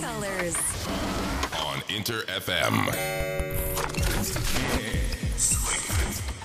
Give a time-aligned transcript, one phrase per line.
[0.00, 0.56] colors.
[1.52, 2.72] on Inter FM.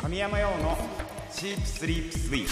[0.01, 0.78] 神山用の
[1.31, 2.52] シープスリープスイープ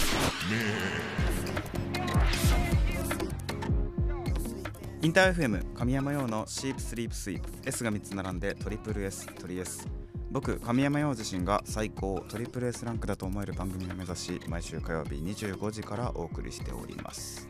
[5.02, 9.86] インター FM 神山用のシープスリープスイープ S が3つ並んでトリプル S トリ S
[10.30, 17.46] 僕神山用自身が最高トリプル S ランクだと思える番組を目指し毎週火曜日25時からお送りしております、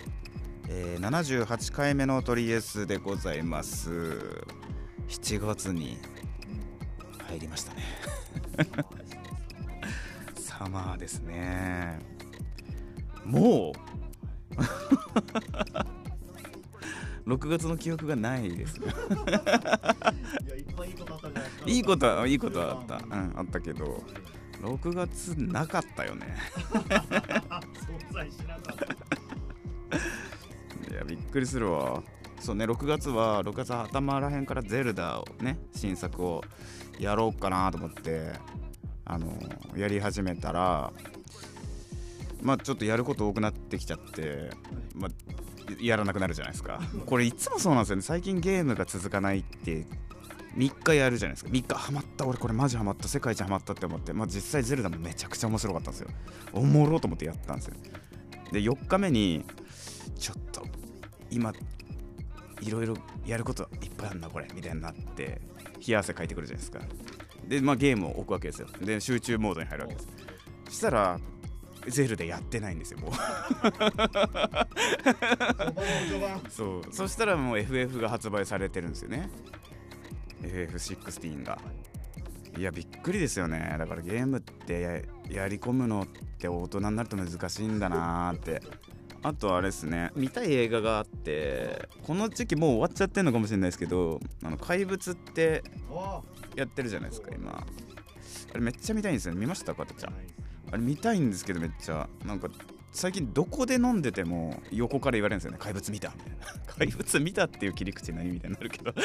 [0.69, 3.91] えー78回目のトリ S でございます。
[5.09, 5.99] 7月に
[7.29, 7.83] 入りましたね。
[10.37, 11.99] サマーですね。
[13.25, 13.75] もう。
[17.27, 18.79] 6月の記憶がないです。
[18.81, 18.87] ね
[21.67, 24.05] いいことはいいことはあった、うん、あったけど
[24.61, 26.37] 6月なかったよね
[31.05, 32.03] びっくりするわ。
[32.41, 36.43] そうね6月は6月頭らへんからゼルダをね新作を
[36.99, 38.33] やろうかなと思って
[39.05, 39.33] あの
[39.77, 40.93] やり始めたら
[42.43, 44.51] まあちょっとやること多くなってきちゃって、
[44.95, 45.11] まあ、
[45.81, 46.81] やらなくなるじゃないですか。
[47.07, 48.03] これいつもそうなんですよね。
[48.03, 49.87] 最近ゲームが続かないって
[50.57, 51.51] 3日やるじゃないですか。
[51.51, 56.11] 3日ハマった俺これマジハマった世界一ハマったって思って、まあ、実際ゼルダもめちゃくちゃ面白かったんですよ。
[56.53, 57.75] おもろと思ってやったんですよ。
[58.53, 59.45] で4日目に
[60.19, 60.67] ちょっと
[61.35, 61.53] 今
[62.61, 62.95] いろいろ
[63.27, 65.41] やることいっぱいあるなこれみたいになって
[65.87, 66.81] 冷や汗かいてくるじゃないですか。
[67.49, 68.69] でまあゲームを置くわけですよ。
[68.81, 70.09] で集中モードに入るわけです。
[70.67, 71.21] そしたら
[71.89, 73.13] ゼルでやってないんですよもう。
[76.51, 76.83] そう。
[76.91, 79.29] そしたらもう FF が発売されてるんですよね。
[80.43, 81.59] FF16 が。
[82.57, 83.75] いやびっくりですよね。
[83.79, 84.93] だからゲームってや
[85.43, 86.07] やり込むのっ
[86.39, 88.63] て大人になると難しいんだなーって
[89.25, 90.11] あとあれですね。
[90.15, 95.65] 見たい映画があってこの時期もう終わっちゃってるのかもしれないですけど「あの怪物」って
[96.55, 97.53] やってるじゃないですか今。
[97.57, 99.35] あれめっちゃ見たいんですよ。
[99.35, 99.75] ね見ました？
[99.75, 100.13] かたちゃん。
[100.73, 102.07] あれ見たいんですけどめっちゃ。
[102.25, 102.49] なんか
[102.93, 105.59] 最近どこで飲んでても横から言われるんですよね。
[105.59, 106.45] 怪物見たみたいな。
[106.77, 108.93] 怪物見たっていう切り口何みたいになるけど。
[108.95, 109.01] だ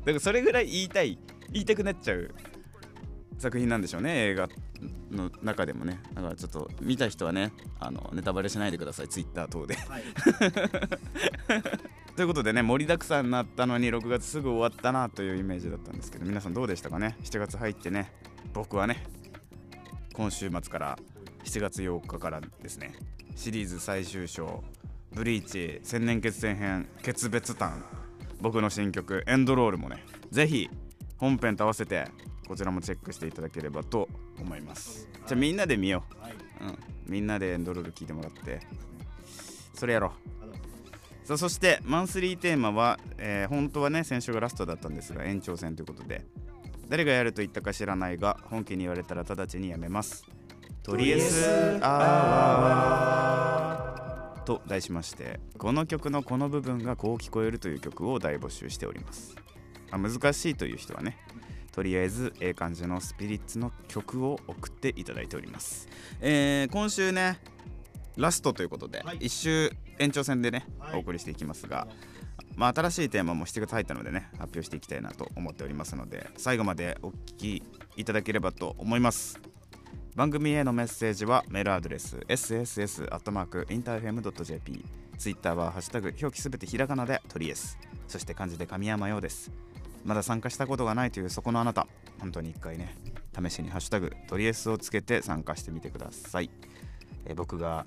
[0.00, 1.16] からそれぐらい言いたい
[1.52, 2.34] 言いたくなっちゃう
[3.38, 4.48] 作品なんでしょうね映画。
[5.12, 9.76] の中でもねだからちょっと見た人はねあのネタバレしないでくださいツイッター等で。
[12.16, 18.12] ということでね盛りだくさんになったのに6月すぐ終わったなというイメージだったんですけど皆さんどうでしたかね？7月入ってね
[18.52, 19.02] 僕はね
[20.12, 20.98] 今週末から
[21.44, 22.92] 7月8日からですね
[23.34, 24.62] シリーズ最終章
[25.12, 27.82] 「ブリーチ千年決戦編決別譚」
[28.42, 30.68] 僕の新曲「エンドロール」もねぜひ
[31.16, 32.08] 本編と合わせて
[32.46, 34.08] こちらもチェックしていただければと
[34.40, 35.08] 思います。
[35.26, 36.04] じゃあみんなで見よ
[36.60, 38.60] う、うん、みんなでエンドロール聞いてもらって。
[39.74, 40.12] それやろ
[41.24, 41.26] う。
[41.26, 46.24] さあそしてマンスリーテーマは、えー本当はね先週がラストだったんですが延長戦ということで。
[46.88, 50.26] 誰がやると言ったか知らないが本気に言われたら直ちにやめます。
[50.82, 59.36] とりあえずあーと題しましてこの曲のこの部分がこう聞こえるという曲を大募集しております、
[59.90, 61.16] まあ難しいという人はね
[61.72, 65.88] とりあえずええ感じのスピリッツの曲を送っていただいております、
[66.20, 67.38] えー今週ね
[68.16, 69.16] ラストということで、はい。
[69.20, 70.96] 一周延長戦でね、はい。
[70.96, 71.88] お送りしていきますが、
[72.56, 77.62] まあ、新しいテーマも7月入ったのでね発表していきたいなと思っておりますので最後までお聞き
[77.96, 79.40] いただければと思います。
[80.14, 84.84] 番組へのメッセージはメールアドレス sss.interfm.jp
[85.16, 87.78] ツイッターは「ハッシュタグ表記すべてひらがなでトリエス
[88.08, 89.50] そして漢字で神山ようです
[90.04, 91.86] まだ参加したことがないというそこのあなた。
[92.18, 92.96] 本当に一回ね
[93.36, 96.50] 試しに「ハッシュタグトリエス」をつけて参加してみてください、
[97.24, 97.86] えー僕が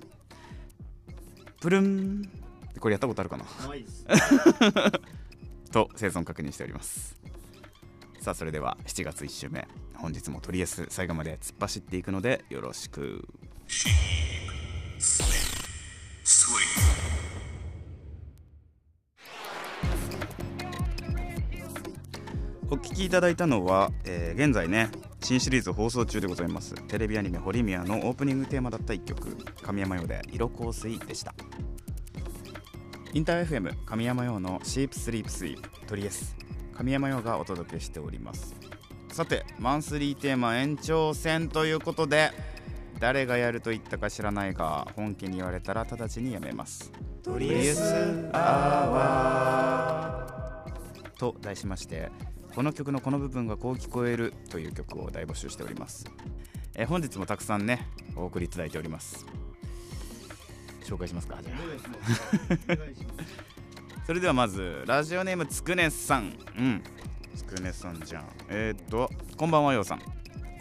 [1.60, 2.28] プルン。
[2.80, 3.44] これやったことあるかな？
[5.72, 7.16] と生存確認しております。
[8.20, 9.66] さあそれでは7月1週目。
[9.94, 13.26] 本日もとりあえず最後まで突っ走っていくのでよろしく
[22.68, 24.90] お聞きいただいたのは、えー現在ね
[25.20, 26.74] 新シリーズ放送中でございます。
[26.88, 31.34] テレビアニメ「ホリミア」のオープニングテーマだった一曲神山用で「色香水」でした。
[33.12, 36.36] インター FM 神山用のシープスリープスイープトリエス。
[36.74, 38.54] 神山用がお届けしております。
[39.12, 42.32] さてマンスリーテーマ延長戦ということで
[42.98, 46.90] 誰がやると言ったか知らないが本気に言われたら直ちにやめます。
[47.22, 48.38] トリエスア
[48.90, 50.26] ワー。
[51.18, 52.10] と題しまして
[52.56, 56.06] この曲のこの部分がこう聞こえるという曲を大募集しております、
[56.74, 57.86] えー本日もたくさんね
[58.16, 59.26] お送りいただいております。
[60.82, 61.58] 紹介しますかじゃあ。
[64.06, 66.32] それではまずラジオネームつくねさん。
[66.58, 66.82] うん。
[67.34, 68.24] つくねさんじゃん。
[68.48, 70.00] えー、っとこんばんはようさん。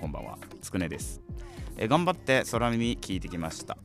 [0.01, 0.37] こんばんは。
[0.61, 1.21] つくねです。
[1.77, 3.77] えー頑張って空耳聞いてきました。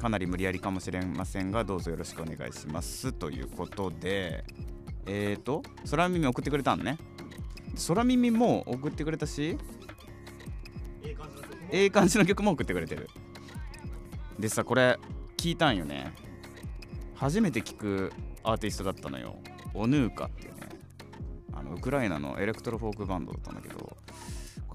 [0.00, 3.12] かなり無理やりかもしれませんがどうぞよろしくお願いします。
[3.12, 4.44] ということで
[5.06, 6.98] えー、と空耳送ってくれたんね
[7.88, 9.58] 空耳も送ってくれたし
[11.70, 12.52] ええ感じの曲も？
[12.52, 13.08] 送ってくれてる。
[14.38, 14.98] でさこれ
[15.36, 16.12] 聞いたんよね。
[17.14, 18.12] 初めて聞く
[18.42, 19.36] アーティストだったのよ。
[19.74, 20.68] ONUKA っていうね。
[21.52, 23.96] あのウクライナのエレクトロフォークバンドだったんだけど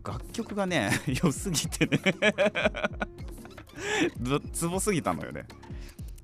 [0.06, 0.92] 楽曲がね
[1.24, 2.00] 良すぎてね。
[4.20, 5.46] どツボすぎたのよね。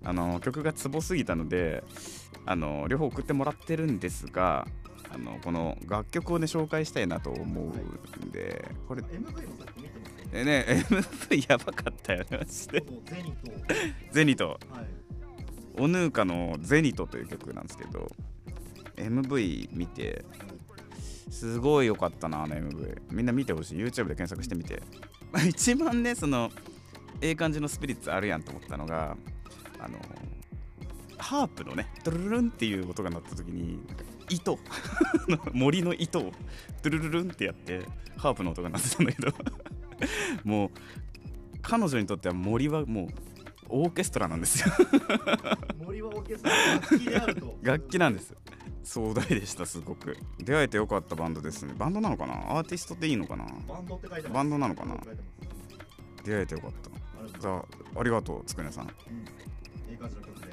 [0.04, 1.84] あの曲がツボすぎたので
[2.46, 4.68] あの両方送ってもらってるんですが
[5.16, 7.68] あのこの楽曲をね紹介したいなと思う
[8.26, 9.08] んでこれね
[10.90, 12.84] MV やばかったよねマジで。
[13.06, 14.50] ゼニとゼニト。
[14.50, 15.06] はい
[15.78, 18.10] オヌーカの「ゼニト」という曲なんですけど
[18.96, 20.24] MV 見て
[21.30, 23.80] すごい良かったなあの MV みんな見てほしい。
[23.80, 24.82] YouTube で検索してみて。
[25.50, 26.50] 一番ねその
[27.22, 29.18] ええ感じのスピリッツあるやんと思ったのが
[29.80, 30.00] あの
[31.18, 33.80] ハープのねドゥルルルンっていう音が鳴った時に
[34.30, 34.60] 糸。
[35.54, 36.32] 森の糸を
[36.84, 37.82] ドゥルルルンってやって
[38.18, 39.34] ハープの音が鳴ってたんだけど。
[40.44, 40.70] もう
[41.62, 43.08] 彼女にとっては森はもう
[43.70, 44.74] オーケストラなんですよ。
[45.84, 47.58] 森はオーケストラ楽器であると。
[47.64, 48.36] 楽器なんです。
[48.84, 50.16] 壮大でしたすごく。
[50.40, 51.74] 出会えてよかったバンドですね。
[51.76, 52.34] バンドなのかな？
[52.58, 53.46] アーティストっていいのかな？
[53.68, 54.96] バンドって書いてバンドなのかな？
[56.24, 56.90] 出会えてよかった。
[56.92, 57.40] ありがとう。
[57.40, 57.56] ございじゃ
[57.96, 58.86] あありがとうつくねさん。
[58.86, 58.92] うん。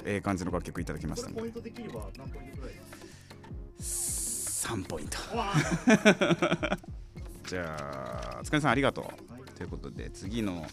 [0.05, 1.35] ええ感じの楽曲いただきましたね。
[1.39, 2.75] ポイントできれば何ポイントくらい
[3.83, 5.17] 3ポイント。
[7.47, 9.05] じゃあつくねさんありがとう。
[9.33, 10.65] はいということで次の、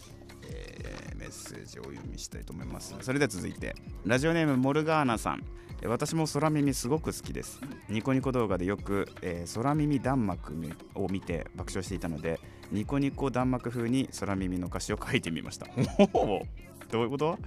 [0.49, 2.95] えーメッセージをお読みしたいと思います。
[3.01, 3.75] それでは続いて
[4.05, 5.43] ラジオネームモルガーナさん。
[5.81, 7.59] えー私も空耳すごく好きです。
[7.89, 10.53] ニコニコ動画でよく、えー空耳弾幕
[10.95, 12.39] を見て爆笑していたので
[12.71, 15.67] ニコニコ弾幕風に空耳の歌詞を書いてみました。
[16.91, 17.37] どういうこと？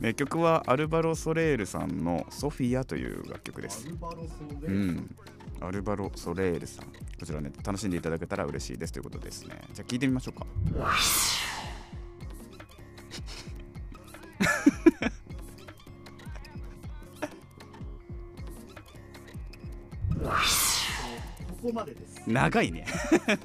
[0.00, 3.86] えー曲はアルバロ・ソレールさんの「ソフィア」という楽曲です。
[3.86, 5.16] アルバロソレうん、
[5.60, 6.86] アルバロ・ソレールさん。
[6.86, 9.60] こちらね楽しんでいただけたら嬉しいですということですね。
[9.72, 10.46] じゃあ聞いてみましょうか。
[21.62, 22.20] ここまでです。
[22.26, 22.80] 長いね。
[22.80, 22.86] は
[23.34, 23.38] い。
[23.38, 23.44] ち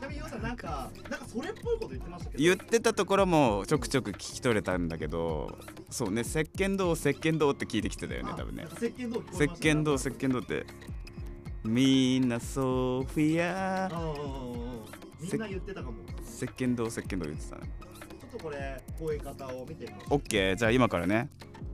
[0.00, 0.90] なみにヨウさんなんか
[1.32, 2.42] それっぽいこと言ってましたけど。
[2.42, 5.58] 言ってたところもちょくちょく聞き取れたんだけど
[5.90, 8.66] そうね石鹸道石鹸道って聞いてきてたよねあ多分ね。
[8.76, 10.66] 石鹸道聞こ石鹸道石鹸道って。
[11.64, 13.88] みんなソフィア。
[15.20, 15.98] みんな言ってたかも。
[16.26, 17.62] 石鹸道石鹸道言ってたね
[18.20, 20.18] ちょっとこれ声方を見てみましょう。
[20.18, 21.28] OK じゃあ今からね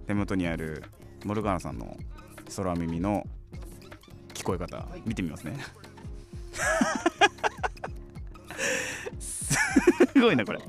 [0.06, 0.84] 手元にある
[1.25, 1.96] モルガーナさんの
[2.56, 3.25] 空耳の
[4.34, 5.02] 聞こえ方はい。
[5.06, 5.56] 見てみますね、
[6.52, 6.64] す
[10.20, 10.60] ごいなこれ。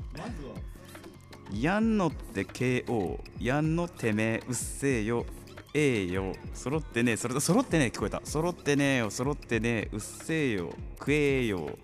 [1.52, 5.26] やんのって KO やんのてめえうっせえよ
[5.74, 8.20] ええよ揃ってねそれ揃ってね聞こえた。
[8.24, 11.76] 揃ってねえよ揃ってねうっせえよ食えよ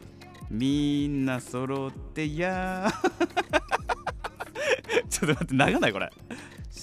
[0.50, 2.88] みんな揃ってや
[5.10, 6.10] ちょっと待って長ないこれ。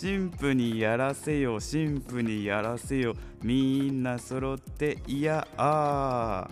[0.02, 6.50] 神父にやらせよ神父にやらせよみんな揃っていやあ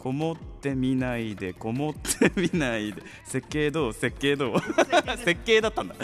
[0.00, 3.02] こもってみないでこもってみないで。
[3.24, 3.92] 設計どう？
[3.92, 4.60] 設計どう？
[5.24, 5.94] 設計だったんだ。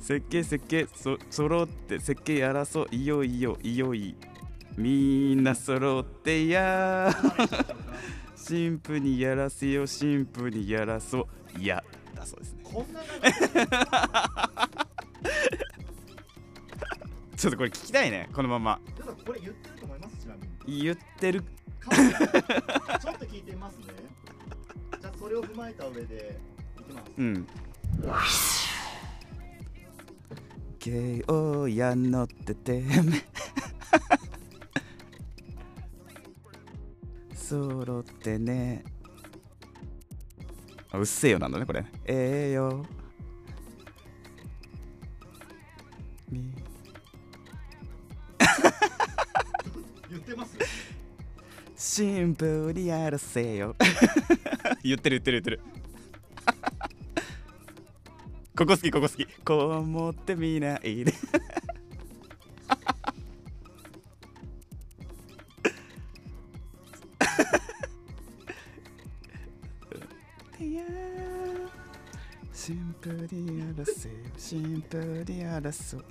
[0.00, 2.88] 設計設計そ揃って設計やらそう。
[2.90, 4.14] いよいよいよい
[4.76, 7.10] みんな揃ってや
[8.48, 11.26] 神父にやらせよ神父にやらそ
[11.56, 11.60] う。
[11.60, 11.82] いや
[12.14, 12.60] だそうですね。
[12.64, 13.00] こんな
[17.36, 18.28] ちょっとこれ聞きたいね。
[18.32, 18.80] このまま。
[20.66, 21.55] 言ってると思います
[21.86, 23.84] ちょっと聞いてみますね。
[25.00, 26.40] じゃあそれを踏まえた上で
[26.80, 27.12] いきます。
[27.18, 27.46] うん。
[30.78, 33.24] ゲオやのっててめ。
[37.36, 38.84] 揃ってね。
[40.90, 41.84] あうっせえよなんだねこれ。
[42.06, 42.84] ええよ。
[46.30, 46.52] み。
[50.08, 50.56] 言ってます
[51.86, 53.76] シンプルにやらせよ。
[54.82, 55.60] 言ってる言ってる言ってる。
[58.58, 59.24] ここ好きここ好き。
[59.44, 61.14] こう思ってみないで。
[72.52, 76.02] シンプルに争いシンプルに争い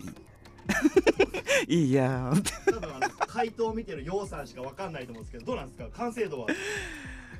[1.67, 5.87] いいやー多分あの回答を見てるようさんしかわかんないと思うんですけどどうなんですか？
[5.97, 6.47] 完成度は？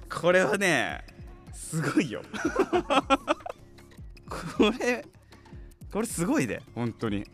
[0.09, 1.05] これはね
[1.53, 2.21] すごいよ。
[4.29, 5.05] これ
[5.91, 7.25] これすごいで本当に。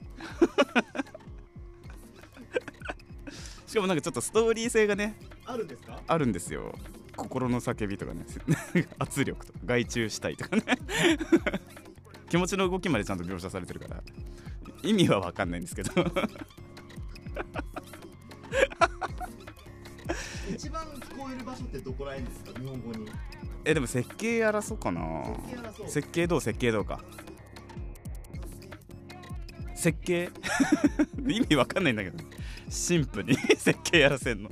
[3.66, 6.02] しかもなんかちょっとストーリー性がねあるんですか？
[6.08, 6.78] あるんですよ。
[7.16, 8.26] 心の叫びとかね
[9.00, 10.64] 圧力とか外注したいとかね。
[12.30, 14.02] 気持ちの動きまでちゃんと描写されてるから
[14.84, 15.92] 意味は分かんないんですけど。
[20.50, 22.60] 一番聞こえる場所ってどこら辺ですか？
[22.60, 23.08] 日本語に。
[23.64, 25.24] えでも設計やらそうかな。
[25.88, 27.00] 設計どう設計どうか。
[29.76, 30.30] 設計？
[31.28, 32.18] 意味わかんないんだけど。
[32.70, 34.50] シンプルに 設計やらせんの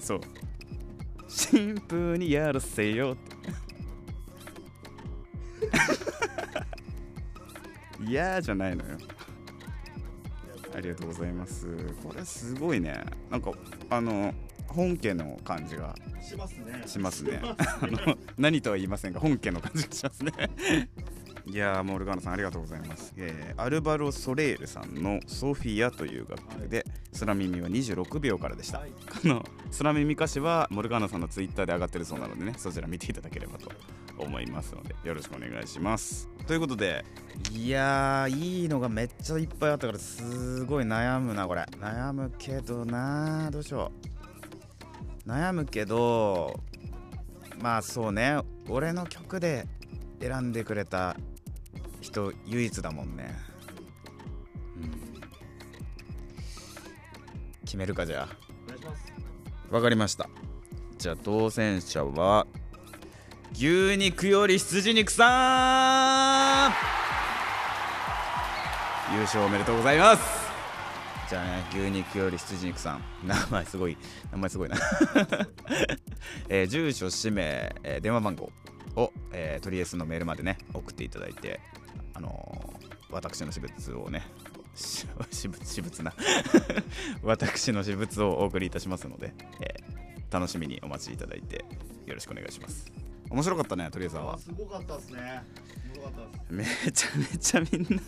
[0.00, 0.20] そう。
[1.28, 3.27] シンプルにやらせよって
[8.08, 8.96] いやーじゃないのよ。
[10.74, 11.66] ありがとうございます。
[12.02, 13.04] これすごいね。
[13.30, 13.52] なんか
[13.90, 14.32] あの
[14.66, 15.94] 本家の感じが。
[16.22, 16.82] しますね。
[16.86, 17.32] しますね。
[17.32, 17.38] し
[17.82, 20.32] あの何とは言いませんが本家の感じがしますね。
[21.44, 26.84] いやーモルガーナさんありがとうございます、えーアルバロ・ソレールさんの「ソフィア」という楽曲で
[27.18, 28.90] 空耳は26秒からでした、はい。
[28.90, 29.44] この
[29.78, 33.72] 空耳歌詞はモルガーナさんのツイッターで上がってるそうなのでねそちら見ていただければと
[34.18, 36.28] 思いますのでよろしくお願いします。
[36.46, 37.04] ということで
[37.52, 41.62] いやーいいのがめっちゃいっぱいあったからすごい悩むなこれ。
[41.80, 43.92] 悩むけどなどうしよ
[45.26, 45.28] う。
[45.28, 46.58] 悩むけど
[47.60, 48.38] まあそうね。
[48.68, 49.66] 俺の曲で
[50.20, 51.16] 選んでくれた
[52.00, 53.34] 人唯一だもんね、
[54.76, 55.20] うん、
[57.64, 59.74] 決めるかじゃあ。
[59.74, 60.28] わかりました。
[60.96, 62.46] じゃあ当選者は
[63.54, 66.72] 牛肉より羊肉さん。
[69.14, 70.48] 優勝おめでとうございます。
[71.30, 73.02] じゃあね牛肉より羊肉さん。
[73.26, 73.96] 名前すごい
[74.32, 74.76] 名前すごいな、
[76.48, 78.52] えー住所氏名、えー電話番号
[78.96, 81.60] を、えー、トリエスのメールまでね送っていただいて
[82.14, 84.22] あのー私の私物をね
[85.18, 86.12] 私物私物な。
[87.24, 89.98] 私の私物をお送りいたしますので、えー
[90.30, 91.64] 楽しみにお待ちいただいて
[92.04, 93.07] よろしくお願いします。
[93.30, 94.34] 面白かったねトリエさんは。
[94.34, 95.42] あすごかったですね。
[96.50, 98.02] めちゃめちゃみんな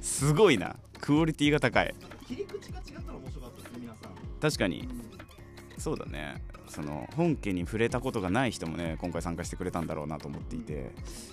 [0.00, 0.76] すごいな。
[1.00, 1.94] クオリティが高い。
[2.26, 4.40] 切り口が違ったら面白かったですね皆さん。
[4.40, 4.88] 確かに。
[5.78, 6.42] そうだね。
[6.74, 10.90] その本家に触れたことがない人もね今回参加してくれたんだろうなと思っていて、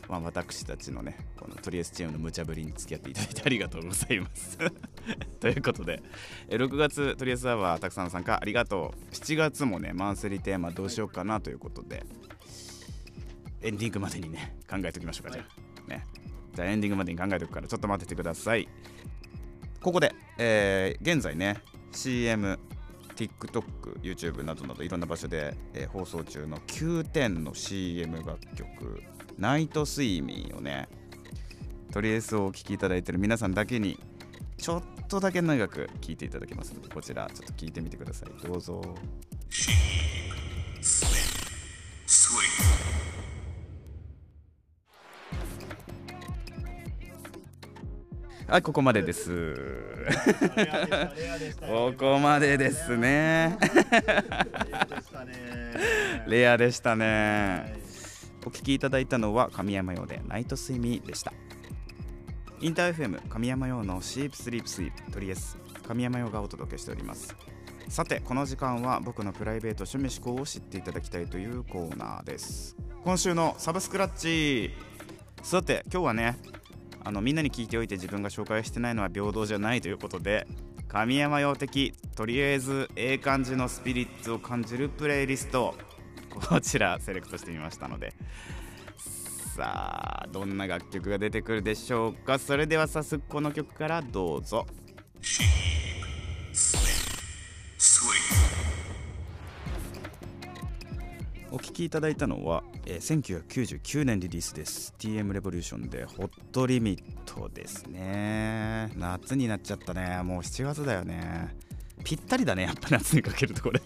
[0.08, 4.60] まあ、私たちのねこのトリエスチームの無茶ぶりに付き合っていただいてありがとうございます。
[5.40, 6.04] ということで。
[6.48, 9.14] え6月トリエスアワーたくさんの参加ありがとう。
[9.14, 12.06] 7月もねマンスリーテーマどうしようかなということで
[13.62, 15.46] エンディングまでにね考えておきましょうかじゃ
[15.88, 15.90] あ。
[15.90, 16.06] ね。
[16.56, 18.68] じゃあエンディングまでに考えておくからちょっと待っててください。
[19.82, 21.58] ここで、えー現在ね
[21.92, 22.60] CM
[23.16, 29.04] TikTok、YouTube などなどいろんな場所で、えー放送中の9点の CM 楽曲
[29.38, 30.88] 「ナイトスイミー」をね
[31.92, 34.00] とりあえずお聴きいただいてる皆さんだけに
[34.58, 38.48] ちょっとだけ長く聴いていただけますのでこちらちょっと聞いてみてください。
[38.48, 38.82] どうぞ
[48.52, 49.56] はいここまでです。
[51.62, 53.58] ここまでですね。
[53.58, 55.36] レアでしたね。
[56.28, 57.74] レアでしたはね
[58.44, 58.46] い。
[58.46, 61.32] お聞きいただいたのは神山用でナイトスイミーでした。
[62.60, 67.34] インター FM 神山用のシープスリープスイープトリエス神山用がお届けしております。
[67.88, 72.76] さてこの時間は僕のプライベート趣味思考を知っていただきたいというコーナーです。
[73.06, 74.72] 今週のサブスクラッチ。
[75.42, 76.38] さて今日はね
[77.04, 80.48] あのみんなに聞いておいて自分が紹介してないのは平等じゃないということで
[80.88, 85.76] 神山用的とりあえずええ感じのスピリッツを感じるプレイリスト
[86.30, 88.14] こちらセレクトしてみましたので。
[89.56, 92.40] さあどんな楽曲が出てくるでしょうか。
[92.40, 94.66] それでは早速この曲からどうぞ。
[101.72, 108.92] 聴きいただいたのは、えー1999年リリースです TM レボリューションでホットリミットですね。
[108.98, 110.22] 夏になっちゃったね。
[110.24, 111.56] もう7月だよね。
[112.04, 112.64] ぴったりだね。
[112.64, 113.82] やっぱ夏にかけるとこれ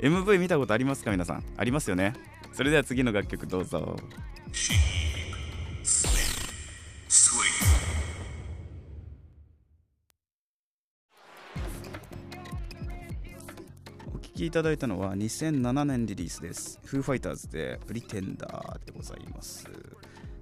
[0.00, 1.10] MV 見たことありますか？
[1.10, 1.44] 皆さん。
[1.56, 2.12] ありますよね。
[2.52, 3.96] それでは次の楽曲どうぞ。
[14.36, 16.78] きいただいたのは2007年リリースです。
[16.84, 19.64] フーファイターズでプリテンダーでございます。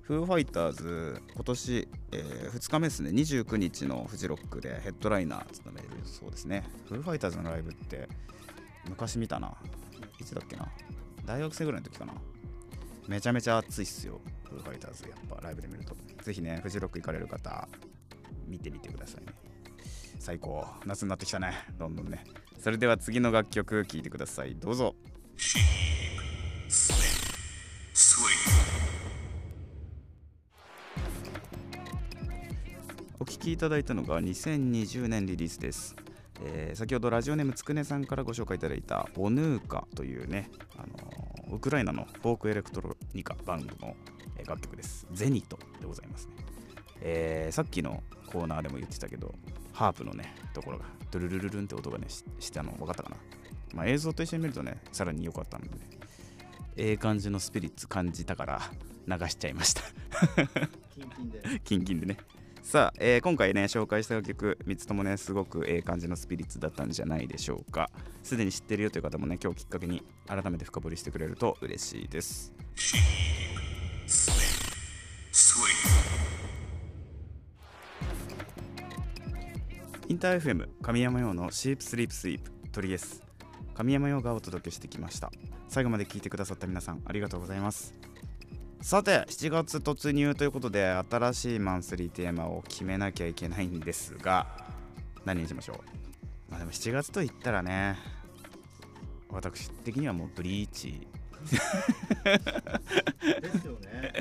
[0.03, 6.65] フーファイターズ、今年、え2日目ですね、29日のフジロックでヘッドライナー務めるそうですね。
[6.89, 8.09] フーファイターズのライブって
[8.89, 9.55] 昔見たな。
[10.21, 10.69] いつだっけな。
[11.25, 12.15] 大学生ぐらいの時かな。
[13.07, 14.21] めちゃめちゃ熱いっすよ。
[14.51, 15.95] フーファイターズ、やっぱライブで見ると。
[16.21, 17.69] ぜひね、フジロック行かれる方、
[18.49, 19.33] 見てみてくださいね。
[20.19, 20.67] 最高。
[20.85, 21.53] 夏になってきたね。
[21.79, 22.25] どんどんね。
[22.65, 24.55] それでは次の楽曲聴いてください。
[24.55, 24.95] どうぞ。
[33.21, 35.95] お聴きいただいたのが2020年リリースです。
[36.43, 43.95] えー先ほどラジオネームつくねさんからご紹介いただいた ONUKA というね、あのーウクライナのフォークエレクトロニカバンドの
[44.47, 45.07] 楽曲です。
[45.13, 46.33] ゼニトでございますね。
[47.03, 48.03] えーさっきの
[48.33, 49.35] コーナーでも言ってたけど、
[49.75, 50.87] ハープのね、ところが
[51.19, 53.17] ドゥルルルルンって音がね、ししたの分かったかな？
[53.75, 55.79] まあ、映像と一緒に見るとね、さらに良かったのでね、
[56.77, 58.61] ええ感じのスピリッツ感じたから
[59.07, 59.83] 流しちゃいました。
[60.95, 62.17] キンキンで キンキンでね。
[62.63, 67.91] さあ、えー今回ね、紹介した曲、3つともね、すごくええ感じのスピリッツだったんじゃないでしょうか。
[68.23, 72.53] すでに知ってるよという方もね、今日きっかけに改めて深掘りしてくれると嬉しいです。
[80.15, 83.21] インター FM 神山用のシープスリープスイープトリエス
[83.75, 85.33] 神山用がお届けしてきました。
[85.69, 87.93] 最後まで聞いてくださった皆さんありがとうございます。
[88.81, 94.47] さて7月突入ということで新しいマンスリーテーマを決めなきゃいけないんですが
[95.25, 95.81] 何にしましょ
[96.49, 96.51] う？
[96.53, 97.99] まあでも7月と言ったらね
[99.31, 101.09] 私的にはもうブリーチ。
[101.51, 101.59] で
[103.59, 104.13] すよね。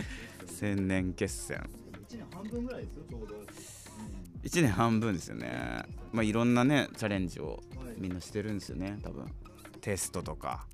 [0.59, 1.57] 千年決戦。
[2.09, 3.82] 1年半分ぐらいですよちょうど、うん
[4.43, 5.83] 1年半分ですよね。
[6.11, 7.63] まあいろんなねチャレンジを
[7.97, 9.25] みんなしてるんですよね多分。
[9.81, 10.65] テストとか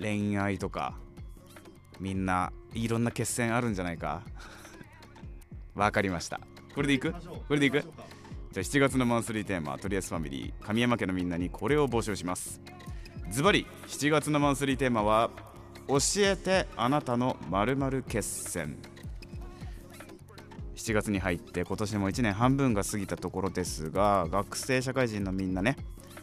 [0.00, 0.96] 恋愛とか
[2.00, 4.22] みんないろんな決戦あるんじゃないか。
[5.74, 6.40] わかりました。
[6.74, 7.12] これでいく？
[7.12, 7.80] これでいく？
[7.80, 7.90] じゃ
[8.56, 12.60] あ7月のマンスリーテーマとりあえずファミリー神山家のみんなにこれを募集します。
[13.30, 15.30] ズバリ7月のマンスリーテーマは
[15.88, 18.78] 教えてあなたの〇〇決戦。
[20.86, 25.76] 7月に入って今年も1年半分が過ぎたところですが学生社会人のみんなね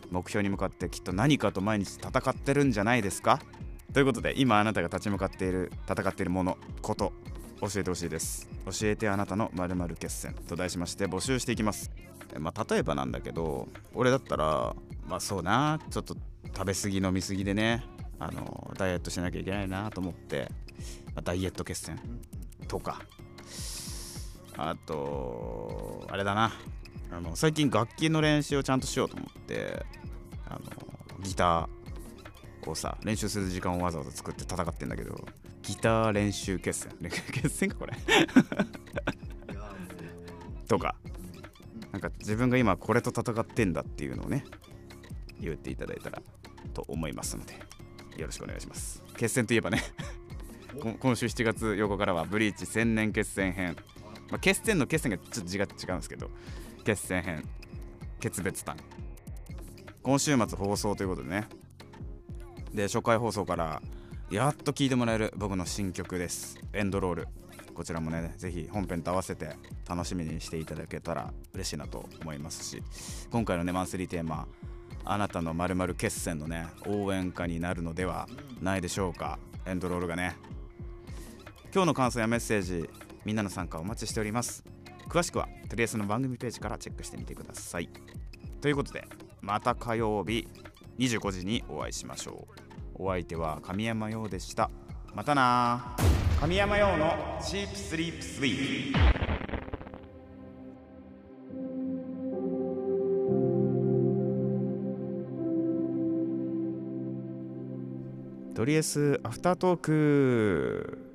[0.10, 3.42] 目標に向かってきっと何かと毎日戦ってるんじゃないですか？
[3.94, 7.12] ということで今あなたが立ち向かっている戦っているものこと
[7.60, 8.48] 教えてほしいです。
[8.66, 10.34] 教えてあなたの〇〇決戦。
[10.48, 11.92] と題しまして募集していきます。
[12.34, 14.74] えまあ例えばなんだけど俺だったら
[15.10, 16.16] まあそうなちょっと
[16.56, 17.84] 食べ過ぎ飲み過ぎでね
[18.18, 20.50] あのダイエットしなきゃいけないなと思って、
[21.08, 22.00] まあダイエット決戦
[22.70, 23.02] とか
[24.58, 26.54] あとあれだな。
[27.12, 29.86] あの最近楽器の練習をちゃんとしようと思って
[30.48, 30.62] あの
[31.22, 35.24] ギターをさ練習する時間をわざわざ作って戦ってんだけど
[35.62, 36.98] ギター練習決戦。
[37.32, 37.94] 決戦かこれ。
[40.68, 40.96] とか
[41.92, 44.44] なんか自分が今これと戦ってんだっていうのをね
[45.40, 46.22] 言っていただいたら
[46.74, 47.54] と思いますので
[48.18, 49.04] よろしくお願いします。
[49.16, 49.84] 決戦といえばね
[51.00, 53.76] 今週7月8日からはブリーチ千年決戦編、
[54.34, 56.32] まあ、決戦の決戦がちょっと字が違うんですけど
[56.84, 57.48] 決戦編
[58.20, 58.78] 決別単
[60.02, 61.48] 今週末放送ということでね。
[62.74, 63.80] で初回放送から
[64.32, 66.60] やっと聴いてもらえる僕の新曲です。
[66.74, 67.28] エンドロール。
[67.76, 69.56] こちらもねぜひ本編と合わせて
[69.88, 72.82] 楽しみにしていただけたら嬉しいなと思いますし。
[73.32, 74.48] 今回のねマンスリーテーマ
[75.06, 78.28] あなたの〇〇決戦のね応援歌になるのでは
[78.60, 79.38] ないでしょうか。
[79.68, 80.36] エンドロールがね。
[81.72, 82.90] 今日の感想やメッセージ
[83.26, 84.64] みんなの参加お待ちしております。
[85.08, 87.90] 詳しくはとりあえずの番組ページからチェックしてみてください。
[88.62, 89.06] ということで
[89.42, 90.48] また火曜日
[90.98, 92.48] 25時にお会いしましょ
[92.98, 93.04] う。
[93.04, 94.70] お相手は神山陽でした。
[95.14, 95.96] またな
[96.40, 99.34] 神山陽のチープスリープスイー
[108.54, 111.13] とりあえずアフタートーク。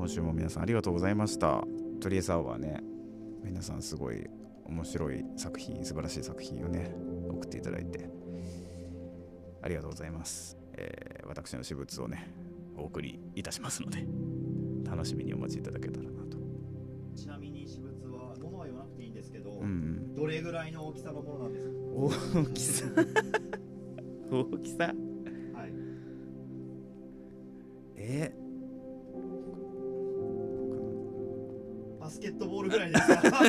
[0.00, 1.62] 今週も皆さんありがとうございました。
[2.00, 2.82] とりあえずアワーね
[3.44, 4.26] 皆さんすごい
[4.64, 6.90] 面白い作品素晴らしい作品をね
[7.28, 8.08] 送っていただいて
[9.60, 12.32] ありがとうございます、えー私の私物をね
[12.78, 13.98] お送りいたしますので
[14.90, 16.38] 楽しみにお待ちいただけたらなと。
[17.14, 20.14] ちなみに私物は物は言わなくていいんですけど、うん。
[20.14, 21.74] どれぐらいの大きさのものなんですか？
[22.40, 22.84] 大きさ？
[24.32, 24.94] 大きさ？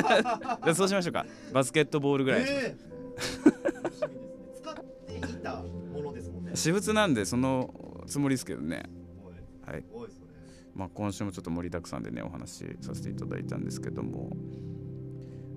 [0.00, 1.26] ゃあそうしましょうか。
[1.52, 2.76] バスケットボールぐらいええ
[3.14, 3.38] 楽しみ
[3.84, 4.08] ですね。
[4.56, 8.82] 使って私物なんでそのつもりですけどね。
[9.66, 9.84] はい。
[10.74, 14.30] まあ、今週もちょっと盛りだくさんでねお話しさせていただいたんですけども。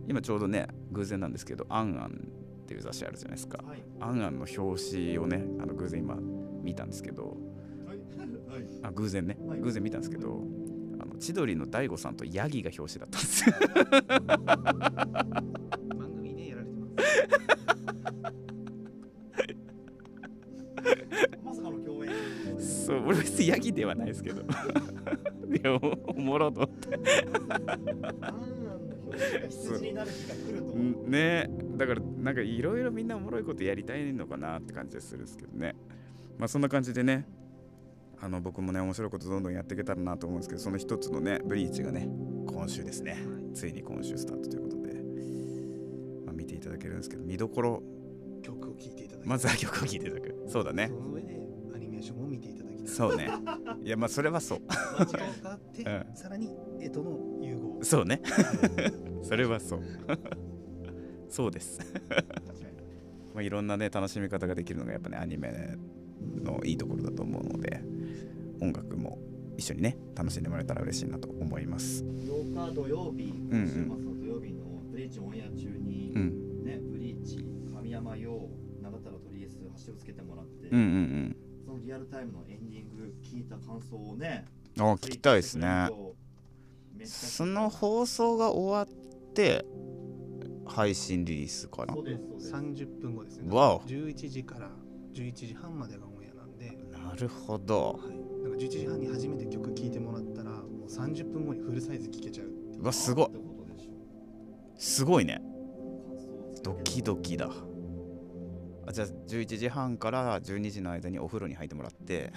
[0.08, 2.28] 今ちょうどね偶然なんですけど「アンアン」
[2.64, 3.58] っていう雑誌あるじゃないですか。
[3.66, 6.16] はい「アンアン」の表紙をねあの偶然今
[6.62, 7.38] 見たんですけど。
[8.84, 9.38] あ偶然ね。
[9.48, 9.60] はい。
[9.60, 10.44] 偶然見たんですけど
[11.18, 13.50] 千鳥の大悟さんとヤギが表紙だったんです。
[13.50, 13.56] よ
[15.98, 16.86] 番組でやられてま
[21.44, 21.46] す。
[21.46, 22.12] まさかの共演
[22.60, 24.42] そう俺別にヤギではないですけど。
[24.42, 24.46] い
[25.64, 25.78] やお
[26.12, 27.00] おもろと思って。
[31.08, 35.76] ねだからなんかいろいろみんなおもろいことやりたいのかなって感じでするんですけどね。
[36.38, 37.26] まあそんな感じでね
[38.22, 42.08] あの僕もね面白いことどんどんやっていけたらなと思うんですけどその一つのねブリーチがね
[42.48, 43.18] 今週ですね。
[43.54, 44.94] ついに今週スタートということで、
[46.26, 47.84] まあ、見ていただけるんですけど見どころ
[48.42, 50.46] 曲を聴いていただきまずは曲を聴いていただく。
[50.48, 50.88] そうだね。
[50.88, 51.40] その上で
[51.74, 52.88] アニメーションも見ていただきたい。
[52.88, 53.30] そうね。
[53.84, 54.60] いやまあそれはそう。
[55.06, 56.16] 時間があって、うん。
[56.16, 57.80] さらに絵との融合。
[57.84, 58.22] そうね。
[59.24, 59.82] それはそう。
[61.30, 61.80] そうです。
[63.34, 65.78] まあ、いろんなね楽しみ方ができるのがやっぱねアニメ
[66.42, 67.82] のいいところだと思うので。
[67.82, 67.95] 今
[68.62, 69.20] 音楽も
[69.58, 72.04] 一緒にね楽しんでもらえたら嬉しいなと思います。
[72.04, 76.64] 8日土曜日、週末の土曜日のブリーチオンエア中に、うん。
[76.64, 78.50] ね、ブリーチ、神山陽、
[78.82, 84.46] 長田らとりあえずハッシュタグつけてもらって、うんうんそのリアルタイムのエンディング聞いた感想をね、
[84.78, 85.90] うんあ聞きたいですね。
[87.04, 89.66] その放送が終わって
[90.66, 91.94] 配信リリースかな？
[91.94, 92.54] そうですそうです。
[92.54, 93.56] 30分後ですね。
[93.56, 93.82] わお。
[93.82, 94.72] 11時から
[95.14, 98.00] 11時半までがオンエアなんで、なるほど。
[98.02, 98.18] はい、
[98.56, 103.28] か11時半に初めて曲聴いてもらったらもう30分後にフルサイズ聴けちゃうううわすごい。
[104.78, 105.42] すごいね。
[106.64, 107.50] ドキドキだ。
[108.88, 112.32] あじゃあ11時半から12時の間にお風呂に入ってもらって。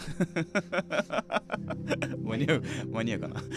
[2.22, 3.42] 間に合う間に合うかな。
[3.42, 3.48] ね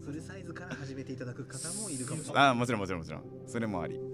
[0.00, 2.44] フルサイズから始めていただく方もいるかもしれない。
[2.48, 3.22] あもちろんもちろんもちろん。
[3.46, 4.00] それもあり。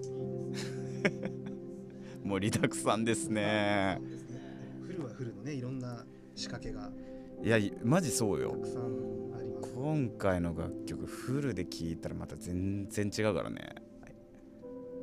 [2.23, 3.99] 盛りだくさんですね。
[4.85, 6.05] フルはフルのねいろんな
[6.35, 6.89] 仕掛けが
[7.43, 8.51] いやいマジそうよ。
[8.51, 9.73] たくさんあります。
[9.73, 13.75] 今回の楽曲フルで聴いたらまた全然違うからね。
[14.01, 14.15] はい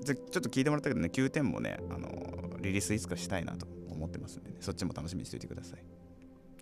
[0.04, 4.56] じゃちょっと聞いてもらったけどね9点もねあのリリースいつかしたいなと思ってますんでね。
[4.60, 5.84] そっちも楽しみにしておいてください。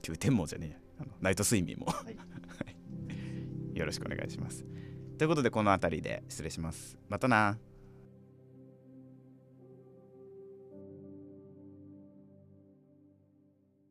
[0.03, 0.77] 9点もじゃねえや。
[1.01, 2.17] あのナイト睡眠も、 はい。
[3.79, 4.65] よろしくお願いします。
[5.19, 6.97] ということでこの辺りで失礼します。
[7.09, 7.59] またな